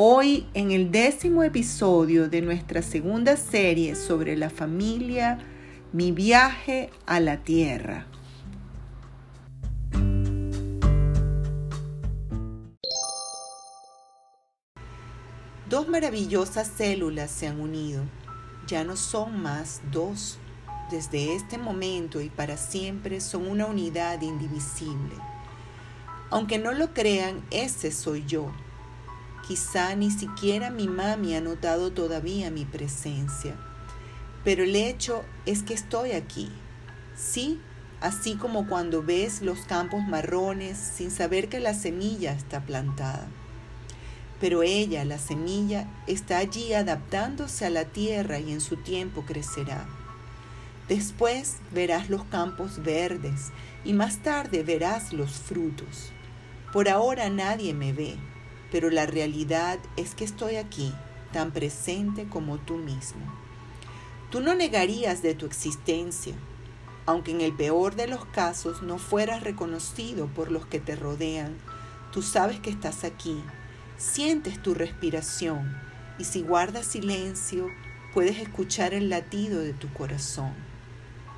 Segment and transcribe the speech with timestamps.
[0.00, 5.40] Hoy en el décimo episodio de nuestra segunda serie sobre la familia,
[5.92, 8.06] mi viaje a la tierra.
[15.68, 18.04] Dos maravillosas células se han unido.
[18.68, 20.38] Ya no son más dos.
[20.92, 25.16] Desde este momento y para siempre son una unidad indivisible.
[26.30, 28.52] Aunque no lo crean, ese soy yo
[29.48, 33.56] Quizá ni siquiera mi mami ha notado todavía mi presencia,
[34.44, 36.50] pero el hecho es que estoy aquí.
[37.16, 37.58] Sí,
[38.02, 43.26] así como cuando ves los campos marrones sin saber que la semilla está plantada.
[44.38, 49.88] Pero ella, la semilla, está allí adaptándose a la tierra y en su tiempo crecerá.
[50.90, 53.50] Después verás los campos verdes
[53.82, 56.12] y más tarde verás los frutos.
[56.70, 58.18] Por ahora nadie me ve,
[58.70, 60.92] pero la realidad es que estoy aquí,
[61.32, 63.20] tan presente como tú mismo.
[64.30, 66.34] Tú no negarías de tu existencia,
[67.06, 71.56] aunque en el peor de los casos no fueras reconocido por los que te rodean.
[72.12, 73.42] Tú sabes que estás aquí,
[73.96, 75.74] sientes tu respiración
[76.18, 77.68] y si guardas silencio
[78.12, 80.52] puedes escuchar el latido de tu corazón.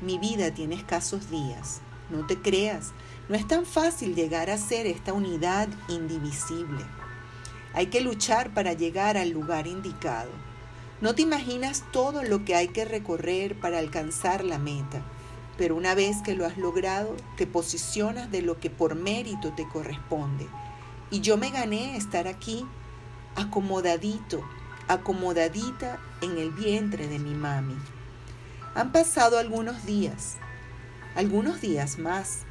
[0.00, 2.90] Mi vida tiene escasos días, no te creas,
[3.28, 6.84] no es tan fácil llegar a ser esta unidad indivisible.
[7.74, 10.30] Hay que luchar para llegar al lugar indicado.
[11.00, 15.02] No te imaginas todo lo que hay que recorrer para alcanzar la meta,
[15.56, 19.66] pero una vez que lo has logrado, te posicionas de lo que por mérito te
[19.66, 20.46] corresponde.
[21.10, 22.64] Y yo me gané estar aquí,
[23.36, 24.42] acomodadito,
[24.88, 27.76] acomodadita en el vientre de mi mami.
[28.74, 30.36] Han pasado algunos días,
[31.14, 32.44] algunos días más,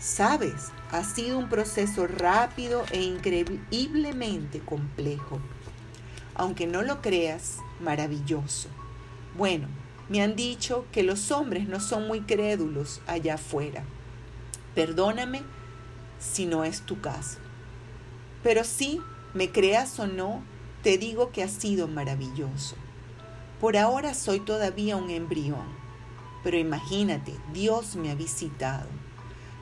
[0.00, 5.40] Sabes, ha sido un proceso rápido e increíblemente complejo.
[6.34, 8.70] Aunque no lo creas, maravilloso.
[9.36, 9.68] Bueno,
[10.08, 13.84] me han dicho que los hombres no son muy crédulos allá afuera.
[14.74, 15.42] Perdóname
[16.18, 17.36] si no es tu caso.
[18.42, 19.02] Pero sí,
[19.34, 20.42] me creas o no,
[20.82, 22.74] te digo que ha sido maravilloso.
[23.60, 25.66] Por ahora soy todavía un embrión,
[26.42, 28.88] pero imagínate, Dios me ha visitado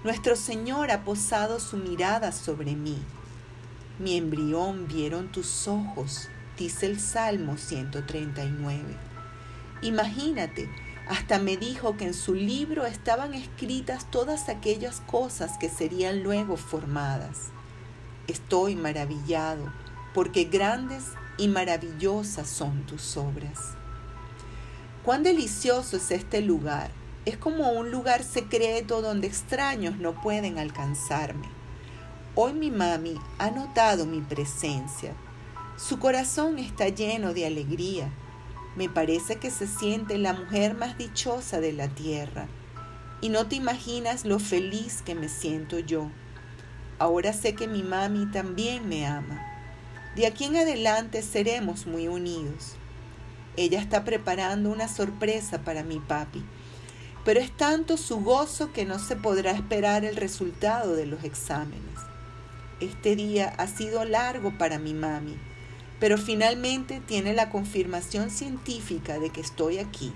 [0.05, 2.99] nuestro Señor ha posado su mirada sobre mí.
[3.99, 8.85] Mi embrión vieron tus ojos, dice el Salmo 139.
[9.83, 10.71] Imagínate,
[11.09, 16.57] hasta me dijo que en su libro estaban escritas todas aquellas cosas que serían luego
[16.57, 17.49] formadas.
[18.29, 19.73] Estoy maravillado,
[20.15, 21.05] porque grandes
[21.39, 23.75] y maravillosas son tus obras.
[25.03, 26.91] Cuán delicioso es este lugar,
[27.29, 31.47] es como un lugar secreto donde extraños no pueden alcanzarme.
[32.35, 35.13] Hoy mi mami ha notado mi presencia.
[35.77, 38.11] Su corazón está lleno de alegría.
[38.77, 42.49] Me parece que se siente la mujer más dichosa de la tierra.
[43.21, 46.11] Y no te imaginas lo feliz que me siento yo.
[46.99, 49.39] Ahora sé que mi mami también me ama.
[50.17, 52.77] De aquí en adelante seremos muy unidos.
[53.59, 56.43] Ella está preparando una sorpresa para mi papi
[57.29, 62.01] pero es tanto su gozo que no se podrá esperar el resultado de los exámenes.
[62.81, 65.37] Este día ha sido largo para mi mami,
[66.01, 70.11] pero finalmente tiene la confirmación científica de que estoy aquí,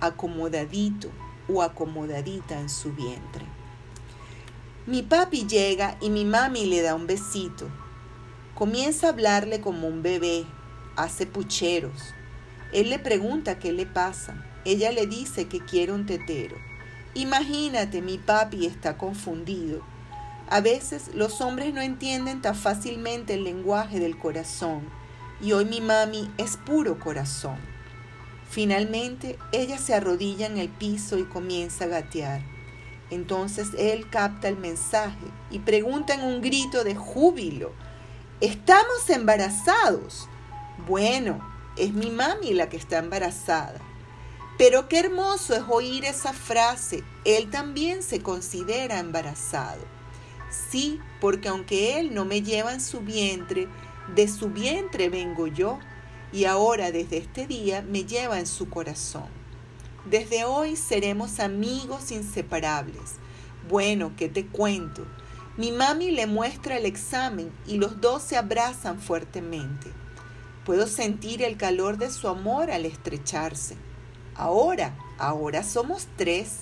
[0.00, 1.10] acomodadito
[1.50, 3.44] o acomodadita en su vientre.
[4.86, 7.68] Mi papi llega y mi mami le da un besito.
[8.54, 10.46] Comienza a hablarle como un bebé,
[10.96, 12.14] hace pucheros.
[12.72, 14.46] Él le pregunta qué le pasa.
[14.64, 16.56] Ella le dice que quiere un tetero.
[17.14, 19.82] Imagínate, mi papi está confundido.
[20.48, 24.82] A veces los hombres no entienden tan fácilmente el lenguaje del corazón
[25.40, 27.56] y hoy mi mami es puro corazón.
[28.48, 32.42] Finalmente ella se arrodilla en el piso y comienza a gatear.
[33.10, 37.72] Entonces él capta el mensaje y pregunta en un grito de júbilo,
[38.40, 40.28] ¿estamos embarazados?
[40.86, 41.40] Bueno,
[41.76, 43.80] es mi mami la que está embarazada.
[44.62, 49.82] Pero qué hermoso es oír esa frase, él también se considera embarazado.
[50.70, 53.66] Sí, porque aunque él no me lleva en su vientre,
[54.14, 55.80] De su vientre vengo yo
[56.32, 59.26] y ahora desde este día me lleva en su corazón.
[60.08, 63.16] Desde hoy seremos amigos inseparables.
[63.68, 65.04] Bueno, ¿qué te cuento?
[65.56, 69.90] Mi mami le muestra el examen y los dos se abrazan fuertemente.
[70.64, 73.76] Puedo sentir el calor de su amor al estrecharse.
[74.34, 76.60] Ahora, ahora somos tres.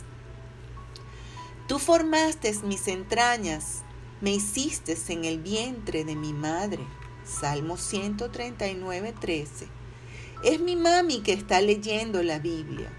[1.69, 3.83] Tú formaste mis entrañas,
[4.21, 6.85] me hiciste en el vientre de mi madre.
[7.25, 9.69] Salmo 139, 13.
[10.43, 12.91] Es mi mami que está leyendo la Biblia.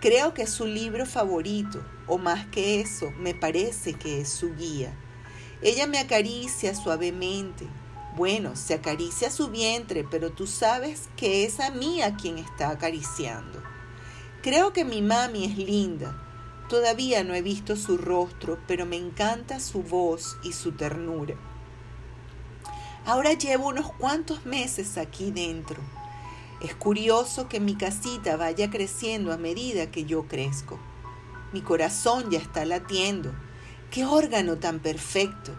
[0.00, 4.54] Creo que es su libro favorito, o más que eso, me parece que es su
[4.56, 4.92] guía.
[5.62, 7.66] Ella me acaricia suavemente.
[8.16, 12.70] Bueno, se acaricia su vientre, pero tú sabes que es a mí a quien está
[12.70, 13.62] acariciando.
[14.40, 16.16] Creo que mi mami es linda.
[16.68, 21.34] Todavía no he visto su rostro, pero me encanta su voz y su ternura.
[23.04, 25.82] Ahora llevo unos cuantos meses aquí dentro.
[26.62, 30.78] Es curioso que mi casita vaya creciendo a medida que yo crezco.
[31.52, 33.32] Mi corazón ya está latiendo.
[33.90, 35.56] ¡Qué órgano tan perfecto!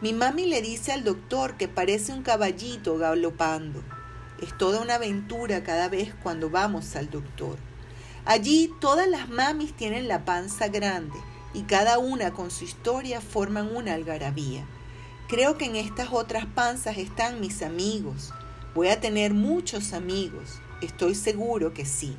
[0.00, 3.82] Mi mami le dice al doctor que parece un caballito galopando.
[4.40, 7.58] Es toda una aventura cada vez cuando vamos al doctor.
[8.26, 11.18] Allí todas las mamis tienen la panza grande
[11.52, 14.64] y cada una con su historia forman una algarabía.
[15.28, 18.32] Creo que en estas otras panzas están mis amigos.
[18.74, 20.58] Voy a tener muchos amigos.
[20.80, 22.16] Estoy seguro que sí.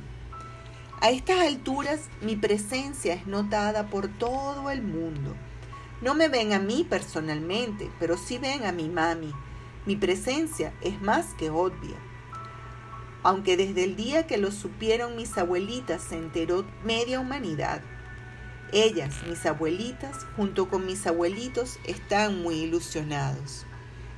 [1.00, 5.34] A estas alturas mi presencia es notada por todo el mundo.
[6.02, 9.32] No me ven a mí personalmente, pero sí ven a mi mami.
[9.86, 11.96] Mi presencia es más que obvia.
[13.26, 17.80] Aunque desde el día que lo supieron mis abuelitas se enteró media humanidad.
[18.72, 23.66] Ellas, mis abuelitas, junto con mis abuelitos, están muy ilusionados.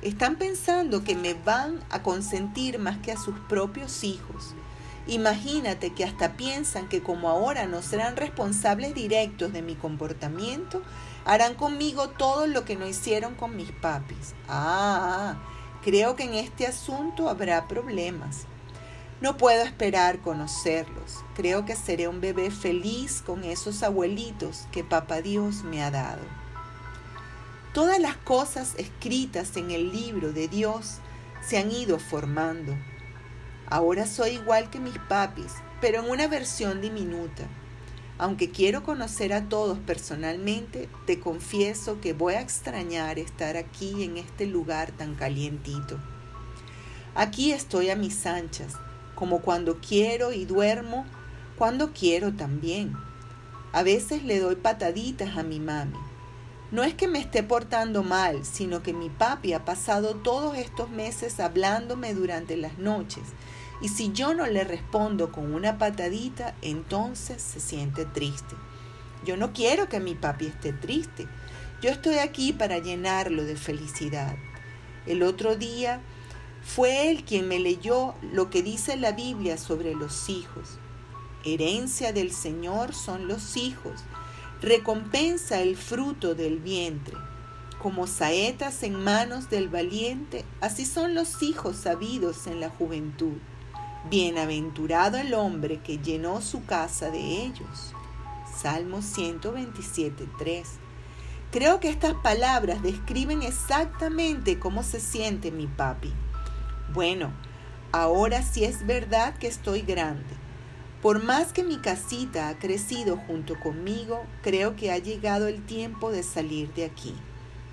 [0.03, 4.53] Están pensando que me van a consentir más que a sus propios hijos.
[5.07, 10.83] Imagínate que hasta piensan que como ahora no serán responsables directos de mi comportamiento,
[11.25, 14.35] harán conmigo todo lo que no hicieron con mis papis.
[14.47, 15.39] Ah,
[15.81, 18.45] creo que en este asunto habrá problemas.
[19.21, 21.25] No puedo esperar conocerlos.
[21.35, 26.21] Creo que seré un bebé feliz con esos abuelitos que Papá Dios me ha dado.
[27.73, 30.99] Todas las cosas escritas en el libro de Dios
[31.45, 32.77] se han ido formando.
[33.67, 37.43] Ahora soy igual que mis papis, pero en una versión diminuta.
[38.17, 44.17] Aunque quiero conocer a todos personalmente, te confieso que voy a extrañar estar aquí en
[44.17, 45.99] este lugar tan calientito.
[47.15, 48.75] Aquí estoy a mis anchas,
[49.19, 51.05] como cuando quiero y duermo,
[51.57, 52.95] cuando quiero también.
[53.73, 55.97] A veces le doy pataditas a mi mami.
[56.71, 60.89] No es que me esté portando mal, sino que mi papi ha pasado todos estos
[60.89, 63.23] meses hablándome durante las noches.
[63.81, 68.55] Y si yo no le respondo con una patadita, entonces se siente triste.
[69.25, 71.27] Yo no quiero que mi papi esté triste.
[71.81, 74.35] Yo estoy aquí para llenarlo de felicidad.
[75.05, 75.99] El otro día
[76.63, 80.77] fue él quien me leyó lo que dice la Biblia sobre los hijos.
[81.43, 84.03] Herencia del Señor son los hijos,
[84.61, 87.15] recompensa el fruto del vientre.
[87.81, 93.37] Como saetas en manos del valiente, así son los hijos sabidos en la juventud.
[94.09, 97.93] Bienaventurado el hombre que llenó su casa de ellos.
[98.61, 100.63] Salmo 127.3.
[101.51, 106.13] Creo que estas palabras describen exactamente cómo se siente mi papi.
[106.91, 107.31] Bueno,
[107.91, 110.25] ahora sí es verdad que estoy grande.
[111.03, 116.09] Por más que mi casita ha crecido junto conmigo, creo que ha llegado el tiempo
[116.11, 117.13] de salir de aquí,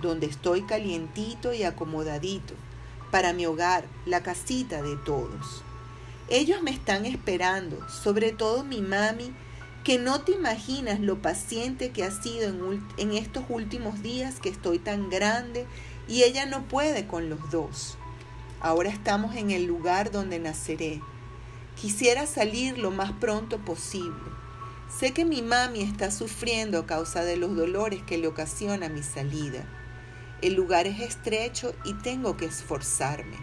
[0.02, 2.52] donde estoy calientito y acomodadito,
[3.10, 5.62] para mi hogar, la casita de todos.
[6.28, 9.34] Ellos me están esperando, sobre todo mi mami,
[9.82, 14.50] que no te imaginas lo paciente que ha sido en, en estos últimos días que
[14.50, 15.66] estoy tan grande
[16.06, 17.96] y ella no puede con los dos.
[18.60, 21.02] Ahora estamos en el lugar donde naceré.
[21.80, 24.16] Quisiera salir lo más pronto posible.
[24.88, 29.02] Sé que mi mami está sufriendo a causa de los dolores que le ocasiona mi
[29.02, 29.66] salida.
[30.40, 33.36] El lugar es estrecho y tengo que esforzarme.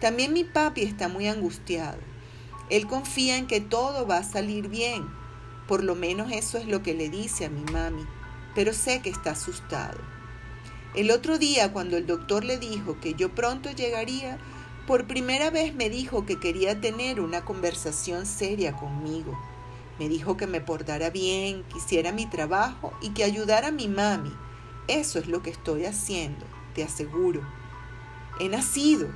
[0.00, 1.98] También mi papi está muy angustiado.
[2.70, 5.06] Él confía en que todo va a salir bien.
[5.66, 8.06] Por lo menos eso es lo que le dice a mi mami,
[8.54, 9.98] pero sé que está asustado.
[10.94, 14.38] El otro día, cuando el doctor le dijo que yo pronto llegaría,
[14.86, 19.38] por primera vez me dijo que quería tener una conversación seria conmigo.
[19.98, 23.88] Me dijo que me portara bien, que hiciera mi trabajo y que ayudara a mi
[23.88, 24.32] mami.
[24.86, 27.42] Eso es lo que estoy haciendo, te aseguro.
[28.40, 29.08] He nacido,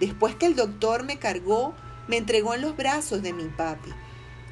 [0.00, 1.74] Después que el doctor me cargó,
[2.06, 3.90] me entregó en los brazos de mi papi.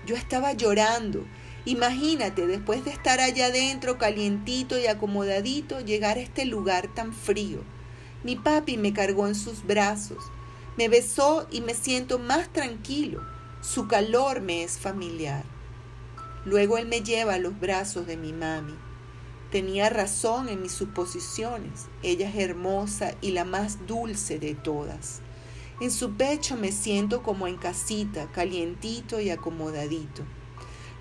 [0.06, 1.24] Yo estaba llorando.
[1.66, 7.60] Imagínate, después de estar allá adentro, calientito y acomodadito, llegar a este lugar tan frío.
[8.22, 10.18] Mi papi me cargó en sus brazos,
[10.76, 13.22] me besó y me siento más tranquilo.
[13.62, 15.44] Su calor me es familiar.
[16.44, 18.74] Luego él me lleva a los brazos de mi mami.
[19.50, 21.86] Tenía razón en mis suposiciones.
[22.02, 25.20] Ella es hermosa y la más dulce de todas.
[25.80, 30.24] En su pecho me siento como en casita, calientito y acomodadito.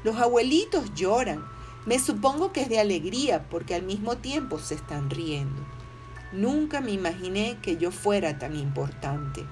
[0.04, 1.46] Los abuelitos lloran.
[1.86, 5.62] Me supongo que es de alegría porque al mismo tiempo se están riendo.
[6.32, 9.46] Nunca me imaginé que yo fuera tan importante.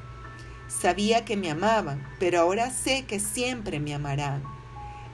[0.67, 4.43] Sabía que me amaban, pero ahora sé que siempre me amarán.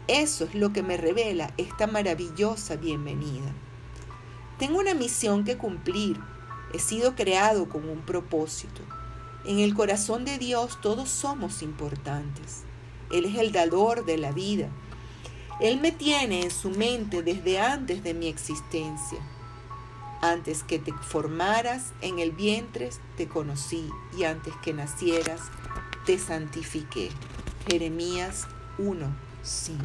[0.07, 3.51] Eso es lo que me revela esta maravillosa bienvenida.
[4.57, 6.19] Tengo una misión que cumplir.
[6.73, 8.81] He sido creado con un propósito.
[9.45, 12.63] En el corazón de Dios todos somos importantes.
[13.11, 14.69] Él es el dador de la vida.
[15.59, 19.19] Él me tiene en su mente desde antes de mi existencia.
[20.21, 25.41] Antes que te formaras en el vientre te conocí y antes que nacieras
[26.05, 27.09] te santifiqué.
[27.67, 28.47] Jeremías
[28.77, 29.83] 1, 5.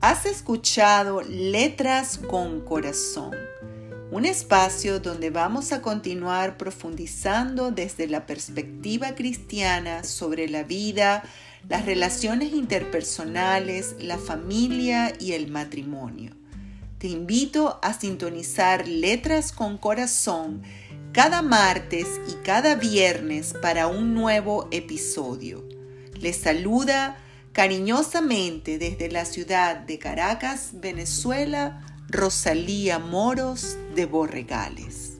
[0.00, 3.36] Has escuchado Letras con Corazón,
[4.12, 11.22] un espacio donde vamos a continuar profundizando desde la perspectiva cristiana sobre la vida,
[11.66, 16.36] las relaciones interpersonales, la familia y el matrimonio.
[16.98, 20.62] Te invito a sintonizar Letras con Corazón
[21.12, 25.66] cada martes y cada viernes para un nuevo episodio.
[26.20, 27.16] Les saluda
[27.52, 35.11] Cariñosamente desde la ciudad de Caracas, Venezuela, Rosalía Moros de Borregales.